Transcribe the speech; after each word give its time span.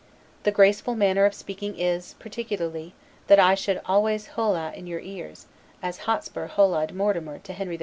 The 0.45 0.51
graceful 0.51 0.95
manner 0.95 1.25
of 1.25 1.35
speaking 1.35 1.77
is, 1.77 2.15
particularly, 2.17 2.95
what 3.27 3.37
I 3.37 3.53
shall 3.53 3.79
always 3.85 4.29
holloa 4.29 4.73
in 4.73 4.87
your 4.87 4.99
ears, 4.99 5.45
as 5.83 5.99
Hotspur 6.09 6.47
holloaed 6.47 6.93
MORTIMER 6.95 7.37
to 7.37 7.53
Henry 7.53 7.75
IV. 7.75 7.79